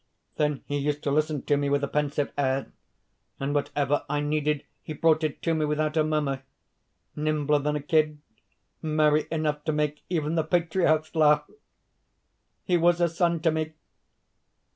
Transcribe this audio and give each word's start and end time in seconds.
Then 0.37 0.63
he 0.65 0.79
used 0.79 1.03
to 1.03 1.11
listen 1.11 1.43
to 1.43 1.55
me 1.57 1.69
with 1.69 1.83
a 1.83 1.87
pensive 1.87 2.31
air, 2.35 2.71
and 3.39 3.53
whatever 3.53 4.03
I 4.09 4.19
needed 4.19 4.65
he 4.81 4.93
brought 4.93 5.23
it 5.23 5.43
to 5.43 5.53
me 5.53 5.63
without 5.63 5.95
a 5.95 6.03
murmur 6.03 6.41
nimbler 7.15 7.59
than 7.59 7.75
a 7.75 7.83
kid, 7.83 8.17
merry 8.81 9.27
enough 9.29 9.63
to 9.65 9.71
make 9.71 10.01
even 10.09 10.33
the 10.33 10.43
patriarchs 10.43 11.13
laugh. 11.13 11.47
He 12.63 12.77
was 12.77 12.99
a 12.99 13.09
son 13.09 13.41
to 13.41 13.51
me." 13.51 13.73